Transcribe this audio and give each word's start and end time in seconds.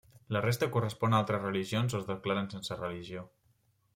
La 0.35 0.39
resta 0.45 0.69
corresponen 0.75 1.17
a 1.17 1.19
altres 1.23 1.43
religions 1.43 1.95
o 1.97 1.99
es 2.01 2.09
declaren 2.09 2.51
sense 2.55 2.81
religió. 2.83 3.27